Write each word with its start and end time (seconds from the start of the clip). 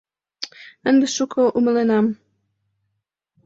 Ынде 0.89 1.05
шуко 1.15 1.41
умыленам... 1.57 2.05